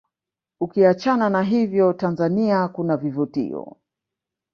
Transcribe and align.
ukiachana 0.61 1.29
na 1.29 1.43
hivyo 1.43 1.93
Tanzania 1.93 2.67
kunavivutio 2.67 3.77